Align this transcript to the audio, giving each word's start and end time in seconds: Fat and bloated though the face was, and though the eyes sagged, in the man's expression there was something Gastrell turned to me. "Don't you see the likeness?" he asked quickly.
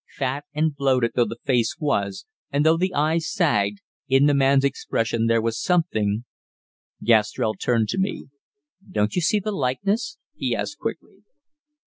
Fat 0.17 0.45
and 0.51 0.75
bloated 0.75 1.11
though 1.13 1.27
the 1.27 1.37
face 1.43 1.77
was, 1.77 2.25
and 2.49 2.65
though 2.65 2.75
the 2.75 2.91
eyes 2.91 3.31
sagged, 3.31 3.81
in 4.07 4.25
the 4.25 4.33
man's 4.33 4.63
expression 4.63 5.27
there 5.27 5.43
was 5.43 5.61
something 5.61 6.25
Gastrell 7.03 7.53
turned 7.53 7.89
to 7.89 7.99
me. 7.99 8.29
"Don't 8.91 9.15
you 9.15 9.21
see 9.21 9.39
the 9.39 9.51
likeness?" 9.51 10.17
he 10.33 10.55
asked 10.55 10.79
quickly. 10.79 11.19